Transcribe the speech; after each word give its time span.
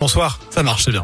Bonsoir, 0.00 0.38
ça 0.48 0.62
marche, 0.62 0.84
c'est 0.84 0.92
bien. 0.92 1.02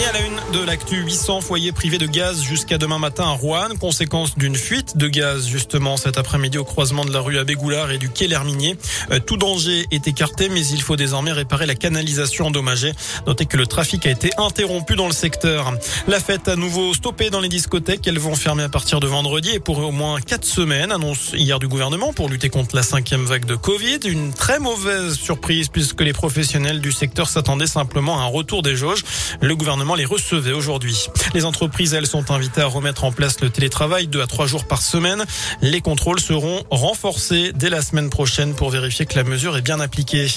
Et 0.00 0.06
à 0.06 0.12
la 0.12 0.20
une 0.26 0.40
de 0.52 0.64
l'actu, 0.64 0.96
800 0.96 1.40
foyers 1.40 1.70
privés 1.70 1.98
de 1.98 2.06
gaz 2.06 2.42
jusqu'à 2.42 2.78
demain 2.78 2.98
matin 2.98 3.24
à 3.24 3.30
Rouen, 3.30 3.68
conséquence 3.78 4.36
d'une 4.36 4.56
fuite 4.56 4.96
de 4.96 5.06
gaz 5.06 5.46
justement 5.46 5.96
cet 5.96 6.18
après-midi 6.18 6.58
au 6.58 6.64
croisement 6.64 7.04
de 7.04 7.12
la 7.12 7.20
rue 7.20 7.38
Abégoulard 7.38 7.92
et 7.92 7.98
du 7.98 8.08
quai 8.08 8.26
L'Herminier. 8.26 8.76
Euh, 9.12 9.20
tout 9.20 9.36
danger 9.36 9.86
est 9.92 10.08
écarté, 10.08 10.48
mais 10.48 10.66
il 10.66 10.82
faut 10.82 10.96
désormais 10.96 11.30
réparer 11.30 11.66
la 11.66 11.76
canalisation 11.76 12.46
endommagée. 12.46 12.92
Notez 13.28 13.46
que 13.46 13.56
le 13.56 13.68
trafic 13.68 14.04
a 14.06 14.10
été 14.10 14.30
interrompu 14.36 14.96
dans 14.96 15.06
le 15.06 15.12
secteur. 15.12 15.72
La 16.08 16.18
fête 16.18 16.48
à 16.48 16.56
nouveau 16.56 16.92
stoppée 16.92 17.30
dans 17.30 17.40
les 17.40 17.48
discothèques. 17.48 18.06
Elles 18.08 18.18
vont 18.18 18.34
fermer 18.34 18.64
à 18.64 18.68
partir 18.68 18.98
de 18.98 19.06
vendredi 19.06 19.50
et 19.50 19.60
pour 19.60 19.78
au 19.78 19.92
moins 19.92 20.20
quatre 20.20 20.44
semaines. 20.44 20.90
Annonce 20.90 21.34
hier 21.34 21.60
du 21.60 21.68
gouvernement 21.68 22.12
pour 22.12 22.28
lutter 22.28 22.48
contre 22.48 22.74
la 22.74 22.82
cinquième 22.82 23.26
vague 23.26 23.44
de 23.44 23.54
Covid. 23.54 24.00
Une 24.06 24.32
très 24.32 24.58
mauvaise 24.58 25.14
surprise 25.14 25.68
puisque 25.68 26.00
les 26.00 26.12
professionnels 26.12 26.80
du 26.80 26.90
secteur 26.90 27.28
s'attendaient 27.28 27.68
simplement 27.68 28.18
à 28.18 28.24
un 28.24 28.26
retour 28.26 28.62
des 28.62 28.74
jauges. 28.74 29.04
Le 29.40 29.54
gouvernement 29.54 29.83
les 29.94 30.06
recevait 30.06 30.52
aujourd'hui. 30.52 31.08
Les 31.34 31.44
entreprises, 31.44 31.92
elles, 31.92 32.06
sont 32.06 32.30
invitées 32.30 32.62
à 32.62 32.66
remettre 32.66 33.04
en 33.04 33.12
place 33.12 33.40
le 33.42 33.50
télétravail 33.50 34.06
deux 34.06 34.22
à 34.22 34.26
trois 34.26 34.46
jours 34.46 34.64
par 34.64 34.80
semaine. 34.80 35.24
Les 35.60 35.82
contrôles 35.82 36.20
seront 36.20 36.62
renforcés 36.70 37.52
dès 37.54 37.68
la 37.68 37.82
semaine 37.82 38.08
prochaine 38.08 38.54
pour 38.54 38.70
vérifier 38.70 39.04
que 39.04 39.16
la 39.16 39.24
mesure 39.24 39.58
est 39.58 39.62
bien 39.62 39.80
appliquée. 39.80 40.28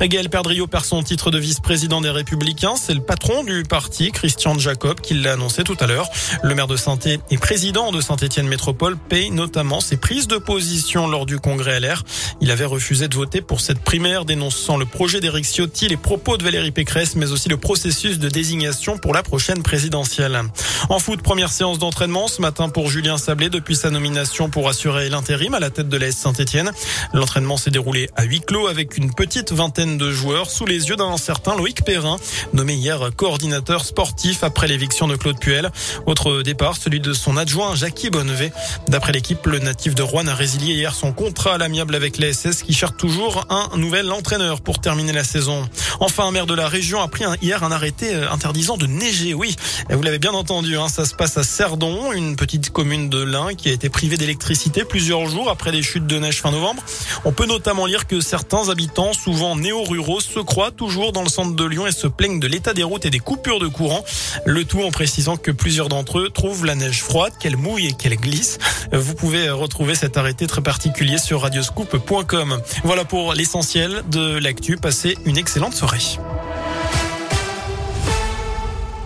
Gaël 0.00 0.30
Perdriau 0.30 0.68
perd 0.68 0.84
son 0.84 1.02
titre 1.02 1.32
de 1.32 1.38
vice-président 1.38 2.00
des 2.00 2.10
Républicains. 2.10 2.76
C'est 2.76 2.94
le 2.94 3.00
patron 3.00 3.42
du 3.42 3.64
parti, 3.64 4.12
Christian 4.12 4.56
Jacob, 4.58 5.00
qui 5.00 5.14
l'a 5.14 5.32
annoncé 5.32 5.64
tout 5.64 5.76
à 5.80 5.86
l'heure. 5.86 6.08
Le 6.44 6.54
maire 6.54 6.68
de 6.68 6.76
saint 6.76 6.92
et 7.30 7.38
président 7.38 7.90
de 7.90 8.00
Saint-Étienne 8.00 8.46
Métropole 8.46 8.96
paye 8.96 9.30
notamment 9.30 9.80
ses 9.80 9.96
prises 9.96 10.28
de 10.28 10.36
position 10.36 11.08
lors 11.08 11.26
du 11.26 11.38
congrès 11.38 11.80
LR. 11.80 12.04
Il 12.40 12.50
avait 12.50 12.66
refusé 12.66 13.08
de 13.08 13.14
voter 13.14 13.40
pour 13.40 13.60
cette 13.60 13.80
primaire, 13.80 14.24
dénonçant 14.24 14.76
le 14.76 14.84
projet 14.84 15.20
d'Éric 15.20 15.46
Ciotti, 15.46 15.88
les 15.88 15.96
propos 15.96 16.36
de 16.36 16.44
Valérie 16.44 16.70
Pécresse, 16.70 17.16
mais 17.16 17.32
aussi 17.32 17.48
le 17.48 17.56
processus 17.56 18.18
de 18.18 18.28
désignation 18.28 18.91
pour 18.96 19.14
la 19.14 19.22
prochaine 19.22 19.62
présidentielle. 19.62 20.40
En 20.88 20.98
foot, 20.98 21.22
première 21.22 21.50
séance 21.50 21.78
d'entraînement 21.78 22.28
ce 22.28 22.40
matin 22.40 22.68
pour 22.68 22.90
Julien 22.90 23.16
Sablé 23.16 23.50
depuis 23.50 23.76
sa 23.76 23.90
nomination 23.90 24.50
pour 24.50 24.68
assurer 24.68 25.08
l'intérim 25.08 25.54
à 25.54 25.60
la 25.60 25.70
tête 25.70 25.88
de 25.88 25.96
l'AS 25.96 26.12
Saint-Etienne. 26.12 26.70
L'entraînement 27.12 27.56
s'est 27.56 27.70
déroulé 27.70 28.10
à 28.16 28.24
huis 28.24 28.40
clos 28.40 28.66
avec 28.66 28.96
une 28.96 29.14
petite 29.14 29.52
vingtaine 29.52 29.98
de 29.98 30.10
joueurs 30.10 30.50
sous 30.50 30.66
les 30.66 30.88
yeux 30.88 30.96
d'un 30.96 31.16
certain 31.16 31.56
Loïc 31.56 31.84
Perrin, 31.84 32.16
nommé 32.52 32.74
hier 32.74 33.10
coordinateur 33.16 33.84
sportif 33.84 34.44
après 34.44 34.66
l'éviction 34.66 35.06
de 35.06 35.16
Claude 35.16 35.38
Puel. 35.38 35.70
Autre 36.06 36.42
départ, 36.42 36.76
celui 36.76 37.00
de 37.00 37.12
son 37.12 37.36
adjoint 37.36 37.74
Jackie 37.74 38.10
Bonnevet. 38.10 38.52
D'après 38.88 39.12
l'équipe, 39.12 39.46
le 39.46 39.58
natif 39.58 39.94
de 39.94 40.02
Rouen 40.02 40.26
a 40.26 40.34
résilié 40.34 40.74
hier 40.74 40.94
son 40.94 41.12
contrat 41.12 41.54
à 41.54 41.58
l'amiable 41.58 41.94
avec 41.94 42.18
l'ASS 42.18 42.62
qui 42.62 42.72
cherche 42.72 42.96
toujours 42.96 43.46
un 43.50 43.76
nouvel 43.76 44.10
entraîneur 44.10 44.60
pour 44.60 44.80
terminer 44.80 45.12
la 45.12 45.24
saison. 45.24 45.68
Enfin, 46.00 46.26
un 46.26 46.30
maire 46.30 46.46
de 46.46 46.54
la 46.54 46.68
région 46.68 47.00
a 47.00 47.08
pris 47.08 47.24
hier 47.40 47.62
un 47.62 47.72
arrêté 47.72 48.14
euh, 48.14 48.30
interdisant 48.30 48.76
de 48.82 48.86
neiger. 48.86 49.34
Oui, 49.34 49.54
vous 49.90 50.02
l'avez 50.02 50.18
bien 50.18 50.32
entendu, 50.32 50.76
hein, 50.76 50.88
ça 50.88 51.04
se 51.04 51.14
passe 51.14 51.36
à 51.36 51.44
Cerdon, 51.44 52.12
une 52.12 52.36
petite 52.36 52.70
commune 52.70 53.08
de 53.08 53.22
l'Ain 53.22 53.54
qui 53.54 53.68
a 53.68 53.72
été 53.72 53.88
privée 53.88 54.16
d'électricité 54.16 54.84
plusieurs 54.84 55.26
jours 55.26 55.48
après 55.48 55.70
les 55.70 55.82
chutes 55.82 56.06
de 56.06 56.18
neige 56.18 56.40
fin 56.40 56.50
novembre. 56.50 56.82
On 57.24 57.32
peut 57.32 57.46
notamment 57.46 57.86
lire 57.86 58.06
que 58.06 58.20
certains 58.20 58.68
habitants, 58.68 59.12
souvent 59.12 59.54
néo-ruraux, 59.56 60.20
se 60.20 60.40
croient 60.40 60.72
toujours 60.72 61.12
dans 61.12 61.22
le 61.22 61.28
centre 61.28 61.54
de 61.54 61.64
Lyon 61.64 61.86
et 61.86 61.92
se 61.92 62.08
plaignent 62.08 62.40
de 62.40 62.46
l'état 62.46 62.74
des 62.74 62.82
routes 62.82 63.06
et 63.06 63.10
des 63.10 63.20
coupures 63.20 63.60
de 63.60 63.68
courant. 63.68 64.04
Le 64.44 64.64
tout 64.64 64.82
en 64.82 64.90
précisant 64.90 65.36
que 65.36 65.50
plusieurs 65.50 65.88
d'entre 65.88 66.18
eux 66.18 66.30
trouvent 66.30 66.64
la 66.64 66.74
neige 66.74 67.02
froide, 67.02 67.32
qu'elle 67.38 67.56
mouille 67.56 67.86
et 67.86 67.92
qu'elle 67.92 68.16
glisse. 68.16 68.58
Vous 68.92 69.14
pouvez 69.14 69.48
retrouver 69.50 69.94
cet 69.94 70.16
arrêté 70.16 70.46
très 70.46 70.62
particulier 70.62 71.18
sur 71.18 71.42
radioscoop.com. 71.42 72.60
Voilà 72.82 73.04
pour 73.04 73.34
l'essentiel 73.34 74.02
de 74.10 74.38
l'actu. 74.38 74.76
Passez 74.76 75.16
une 75.24 75.36
excellente 75.36 75.74
soirée. 75.74 76.18